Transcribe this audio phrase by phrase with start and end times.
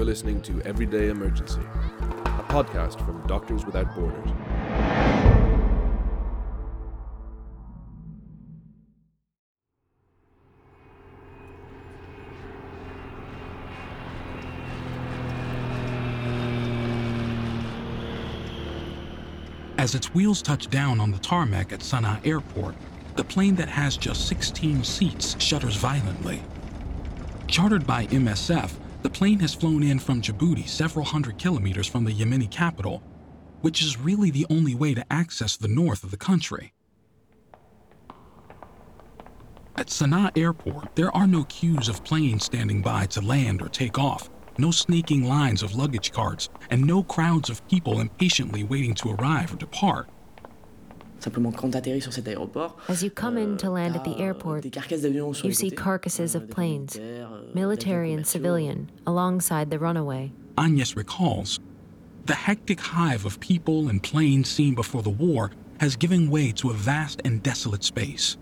[0.00, 4.30] You're listening to Everyday Emergency, a podcast from Doctors Without Borders.
[19.76, 22.74] As its wheels touch down on the tarmac at Sana'a Airport,
[23.16, 26.40] the plane that has just 16 seats shudders violently.
[27.48, 28.70] Chartered by MSF,
[29.02, 33.02] the plane has flown in from Djibouti several hundred kilometers from the Yemeni capital,
[33.60, 36.72] which is really the only way to access the north of the country.
[39.76, 43.98] At Sana'a Airport, there are no queues of planes standing by to land or take
[43.98, 44.28] off,
[44.58, 49.54] no snaking lines of luggage carts, and no crowds of people impatiently waiting to arrive
[49.54, 50.10] or depart.
[51.20, 54.24] Simplement, quand t'atterris sur cet aéroport, As you come in to land at the euh,
[54.24, 58.24] airport, des carcasses d'avions sur you les see carcasses euh, of planes, euh, military and
[58.24, 60.32] civilian, alongside the runaway.
[60.56, 61.60] Agnes recalls,
[62.24, 66.70] the hectic hive of people and planes seen before the war has given way to
[66.70, 68.38] a vast and desolate space.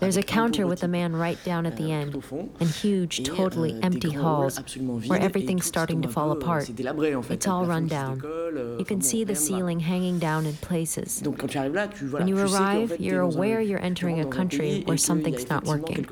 [0.00, 2.48] There's a counter with a man right down at euh, the euh, end, au fond,
[2.60, 6.30] and huge, euh, totally euh, empty halls halls absolument vides, where everything's starting to fall
[6.30, 6.62] euh, apart.
[6.62, 7.34] c'est délabré, en fait.
[7.34, 8.20] It's Il y a all run down.
[8.24, 9.40] Euh, you can see the rien ne va.
[9.40, 11.22] ceiling hanging down in places.
[11.22, 13.60] Donc quand tu arrives là, tu vois, When you tu sais qu'en arrive, you're aware
[13.60, 16.04] you're entering a country where qu'il y a something's not working.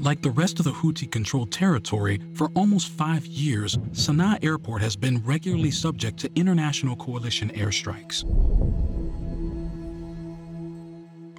[0.00, 4.94] Like the rest of the Houthi controlled territory, for almost five years, Sana'a Airport has
[4.94, 8.22] been regularly subject to international coalition airstrikes.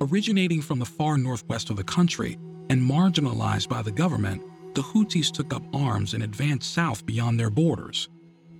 [0.02, 2.38] Originating from the far northwest of the country
[2.70, 4.42] and marginalized by the government,
[4.76, 8.10] the Houthis took up arms and advanced south beyond their borders.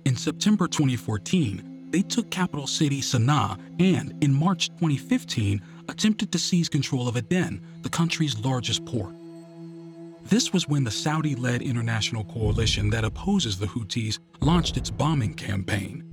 [0.06, 6.70] In September 2014, they took capital city Sana'a and, in March 2015, attempted to seize
[6.70, 9.14] control of Aden, the country's largest port.
[10.24, 15.34] This was when the Saudi led international coalition that opposes the Houthis launched its bombing
[15.34, 16.04] campaign.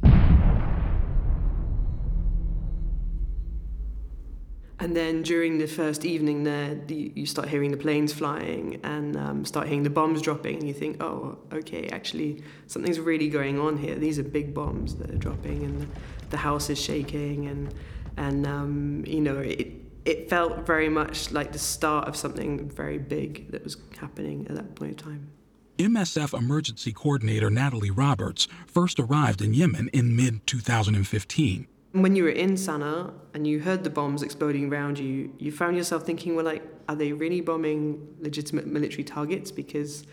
[4.79, 9.17] And then during the first evening there, the, you start hearing the planes flying and
[9.17, 13.59] um, start hearing the bombs dropping, and you think, oh, okay, actually, something's really going
[13.59, 13.95] on here.
[13.95, 15.87] These are big bombs that are dropping, and the,
[16.29, 17.73] the house is shaking, and
[18.17, 22.97] and um, you know, it it felt very much like the start of something very
[22.97, 25.31] big that was happening at that point in time.
[25.77, 31.67] MSF emergency coordinator Natalie Roberts first arrived in Yemen in mid 2015.
[31.91, 35.75] When you were in Sana'a and you heard the bombs exploding around you, you found
[35.75, 39.51] yourself thinking, well, like, are they really bombing legitimate military targets?
[39.51, 40.05] Because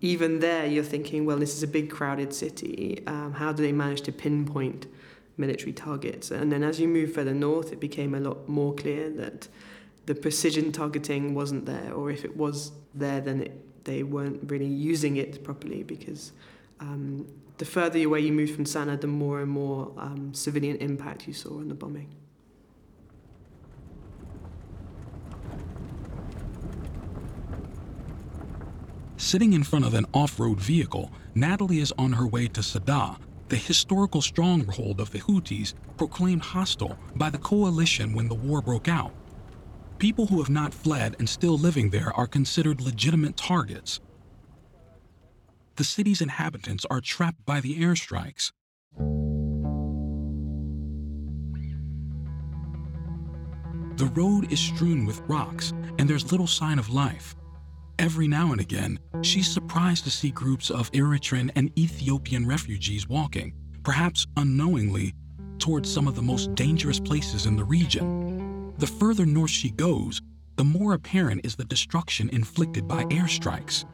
[0.00, 3.02] even there, you're thinking, well, this is a big crowded city.
[3.06, 4.86] Um, how do they manage to pinpoint
[5.44, 6.30] military targets?
[6.30, 9.48] And then as you move further north, it became a lot more clear that
[10.06, 12.72] the precision targeting wasn't there, or if it was
[13.02, 16.32] there, then it, they weren't really using it properly because
[16.80, 17.26] um,
[17.58, 21.32] the further away you moved from Sana'a, the more and more um, civilian impact you
[21.32, 22.08] saw in the bombing.
[29.16, 33.16] Sitting in front of an off road vehicle, Natalie is on her way to Sada,
[33.52, 38.88] the historical stronghold of the Houthis proclaimed hostile by the coalition when the war broke
[38.88, 39.12] out.
[39.98, 44.00] People who have not fled and still living there are considered legitimate targets.
[45.76, 48.52] The city's inhabitants are trapped by the airstrikes.
[53.98, 57.36] The road is strewn with rocks, and there's little sign of life.
[58.02, 63.54] Every now and again, she's surprised to see groups of Eritrean and Ethiopian refugees walking,
[63.84, 65.14] perhaps unknowingly,
[65.60, 68.74] towards some of the most dangerous places in the region.
[68.78, 70.20] The further north she goes,
[70.56, 73.84] the more apparent is the destruction inflicted by airstrikes.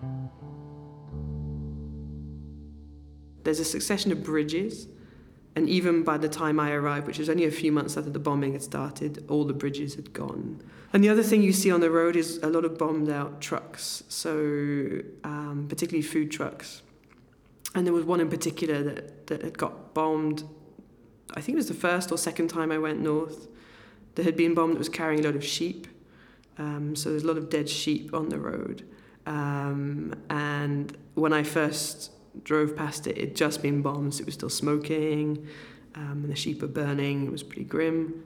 [3.45, 4.89] There's a succession of bridges,
[5.59, 8.21] and even by the time I arrived, which was only a few months after the
[8.21, 10.63] bombing had started, all the bridges had gone.
[10.93, 13.41] And the other thing you see on the road is a lot of bombed out
[13.41, 16.83] trucks, so um, particularly food trucks.
[17.75, 20.45] And there was one in particular that, that had got bombed.
[21.35, 23.49] I think it was the first or second time I went north.
[24.15, 25.89] That had been bombed that was carrying a lot of sheep.
[26.57, 28.89] Um, so there's a lot of dead sheep on the road.
[29.27, 34.15] Um, and when I first drove past it, it'd just been bombed.
[34.15, 35.47] so It was still smoking,
[35.95, 37.27] um, and the sheep were burning.
[37.27, 38.25] It was pretty grim.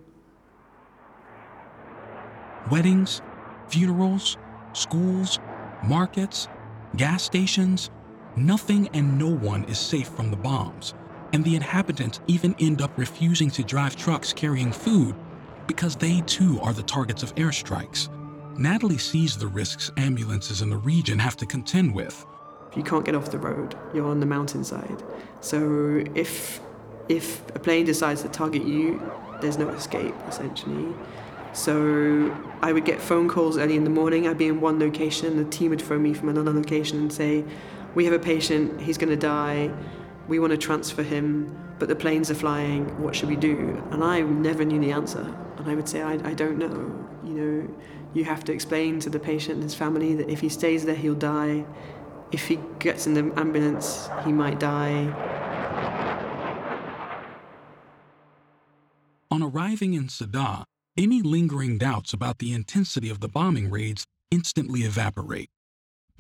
[2.71, 3.21] Weddings,
[3.69, 4.37] funerals,
[4.73, 5.39] schools,
[5.85, 6.49] markets,
[6.97, 7.91] gas stations,
[8.37, 10.95] nothing and no one is safe from the bombs.
[11.33, 15.15] And the inhabitants even end up refusing to drive trucks carrying food
[15.67, 18.09] because they too are the targets of airstrikes.
[18.59, 22.27] Natalie sees the risks ambulances in the region have to contend with.
[22.75, 23.75] You can't get off the road.
[23.95, 25.03] You're on the mountainside.
[25.41, 26.61] So if
[27.09, 29.03] if a plane decides to target you,
[29.41, 30.95] there's no escape essentially.
[31.53, 34.27] So I would get phone calls early in the morning.
[34.27, 37.45] I'd be in one location, the team would phone me from another location and say,
[37.95, 38.81] "We have a patient.
[38.81, 39.71] He's going to die.
[40.29, 43.03] We want to transfer him, but the planes are flying.
[43.03, 45.27] What should we do?" And I never knew the answer.
[45.59, 47.07] And I would say, "I, I don't know.
[47.23, 47.69] You know,
[48.15, 50.95] you have to explain to the patient and his family that if he stays there,
[50.95, 51.67] he'll die.
[52.33, 55.13] If he gets in the ambulance, he might die."
[59.31, 60.65] On arriving in Saada,
[60.97, 65.51] any lingering doubts about the intensity of the bombing raids instantly evaporate.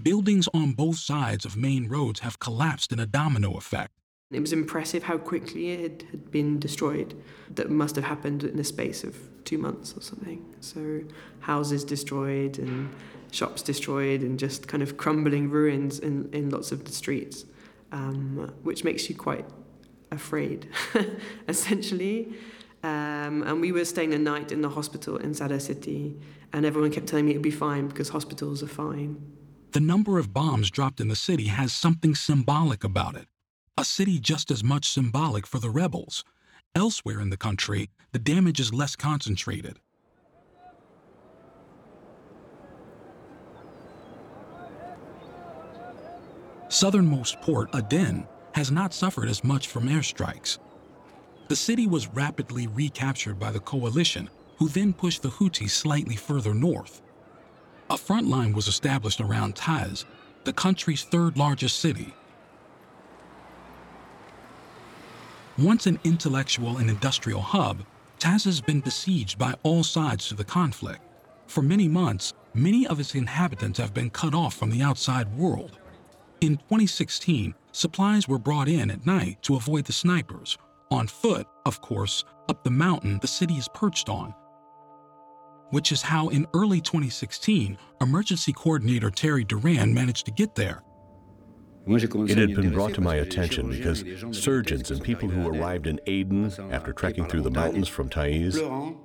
[0.02, 3.92] Buildings on both sides of main roads have collapsed in a domino effect.
[4.30, 7.14] It was impressive how quickly it had been destroyed.
[7.54, 10.42] That must have happened in the space of two months or something.
[10.60, 11.02] So,
[11.40, 12.88] houses destroyed and
[13.32, 17.44] shops destroyed and just kind of crumbling ruins in, in lots of the streets,
[17.90, 19.46] um, which makes you quite
[20.10, 20.68] afraid,
[21.48, 22.32] essentially.
[22.84, 26.20] Um, and we were staying a night in the hospital in Saada City,
[26.52, 29.20] and everyone kept telling me it'd be fine because hospitals are fine.
[29.72, 33.26] The number of bombs dropped in the city has something symbolic about it.
[33.78, 36.24] A city just as much symbolic for the rebels.
[36.74, 39.78] Elsewhere in the country, the damage is less concentrated.
[46.72, 50.56] Southernmost port, Aden, has not suffered as much from airstrikes.
[51.48, 56.54] The city was rapidly recaptured by the coalition, who then pushed the Houthis slightly further
[56.54, 57.02] north.
[57.90, 60.06] A front line was established around Taiz,
[60.44, 62.14] the country's third largest city.
[65.58, 67.84] Once an intellectual and industrial hub,
[68.18, 71.02] Taiz has been besieged by all sides to the conflict.
[71.48, 75.78] For many months, many of its inhabitants have been cut off from the outside world.
[76.42, 80.58] In 2016, supplies were brought in at night to avoid the snipers,
[80.90, 84.34] on foot, of course, up the mountain the city is perched on.
[85.70, 90.82] Which is how, in early 2016, emergency coordinator Terry Duran managed to get there.
[91.86, 96.52] It had been brought to my attention because surgeons and people who arrived in Aden
[96.72, 98.58] after trekking through the mountains from Taiz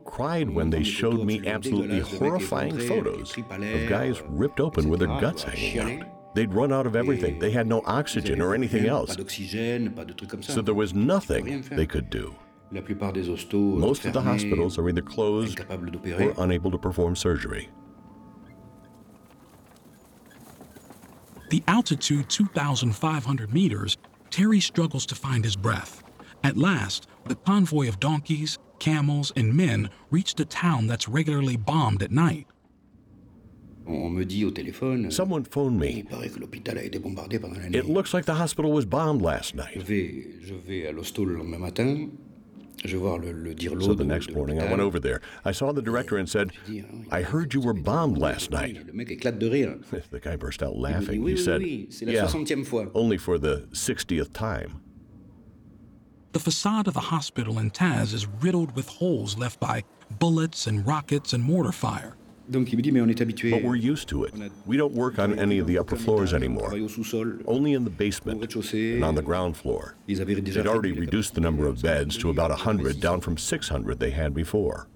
[0.05, 5.43] cried when they showed me absolutely horrifying photos of guys ripped open with their guts
[5.43, 6.16] hanging out.
[6.33, 7.39] They'd run out of everything.
[7.39, 9.15] They had no oxygen or anything else.
[10.41, 12.35] So there was nothing they could do.
[12.71, 17.69] Most of the hospitals are either closed or unable to perform surgery.
[21.49, 23.97] The altitude 2,500 meters,
[24.29, 26.03] Terry struggles to find his breath.
[26.43, 32.03] At last, the convoy of donkeys, camels, and men reached a town that's regularly bombed
[32.03, 32.47] at night.
[35.11, 36.03] Someone phoned me.
[37.75, 39.81] It looks like the hospital was bombed last night.
[43.81, 45.21] So the next morning, I went over there.
[45.43, 46.51] I saw the director and said,
[47.11, 48.75] I heard you were bombed last night.
[50.11, 51.25] The guy burst out laughing.
[51.25, 51.61] He said,
[52.13, 52.21] Yeah,
[52.93, 54.81] only for the 60th time.
[56.33, 59.83] The facade of the hospital in Taiz is riddled with holes left by
[60.19, 62.15] bullets and rockets and mortar fire.
[63.51, 64.33] But we're used to it.
[64.65, 66.71] We don't work on any of the upper floors anymore,
[67.45, 69.95] only in the basement and on the ground floor.
[70.07, 74.33] They'd already reduced the number of beds to about 100, down from 600 they had
[74.33, 74.87] before.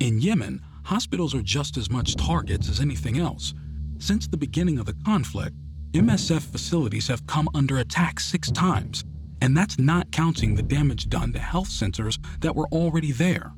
[0.00, 3.54] In Yemen, hospitals are just as much targets as anything else.
[3.98, 5.54] Since the beginning of the conflict,
[5.92, 9.04] MSF facilities have come under attack six times,
[9.40, 13.52] and that's not counting the damage done to health centers that were already there.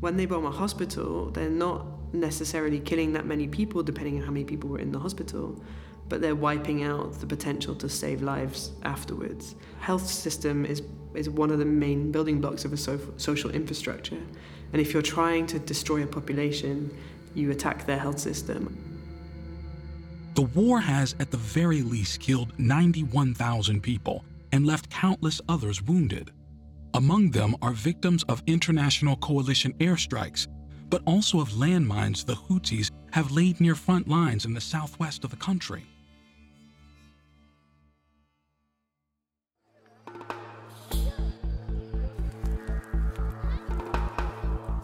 [0.00, 4.30] When they bomb a hospital, they're not necessarily killing that many people, depending on how
[4.30, 5.60] many people were in the hospital,
[6.08, 9.56] but they're wiping out the potential to save lives afterwards.
[9.80, 10.82] Health system is
[11.14, 14.20] is one of the main building blocks of a so- social infrastructure,
[14.72, 16.96] and if you're trying to destroy a population,
[17.34, 18.76] you attack their health system.
[20.34, 26.30] The war has, at the very least, killed 91,000 people and left countless others wounded.
[26.94, 30.48] Among them are victims of international coalition airstrikes
[30.90, 35.30] but also of landmines the Houthis have laid near front lines in the southwest of
[35.30, 35.84] the country.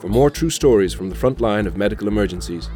[0.00, 2.68] For more true stories from the front line of medical emergencies,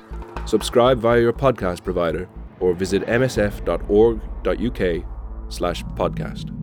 [0.47, 2.27] subscribe via your podcast provider
[2.59, 5.05] or visit msf.org.uk
[5.51, 6.58] slash podcast.